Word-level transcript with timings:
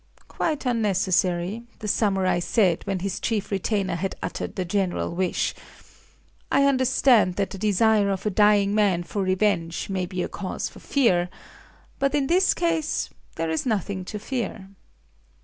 "Quite 0.27 0.65
unnecessary," 0.65 1.61
the 1.77 1.87
samurai 1.87 2.39
said, 2.39 2.87
when 2.87 3.01
his 3.01 3.19
chief 3.19 3.51
retainer 3.51 3.93
had 3.93 4.15
uttered 4.23 4.55
the 4.55 4.65
general 4.65 5.13
wish... 5.13 5.53
"I 6.51 6.65
understand 6.65 7.35
that 7.35 7.51
the 7.51 7.59
desire 7.59 8.09
of 8.09 8.25
a 8.25 8.31
dying 8.31 8.73
man 8.73 9.03
for 9.03 9.21
revenge 9.21 9.89
may 9.91 10.07
be 10.07 10.23
a 10.23 10.27
cause 10.27 10.69
for 10.69 10.79
fear. 10.79 11.29
But 11.99 12.15
in 12.15 12.25
this 12.25 12.55
case 12.55 13.11
there 13.35 13.51
is 13.51 13.63
nothing 13.63 14.03
to 14.05 14.17
fear." 14.17 14.69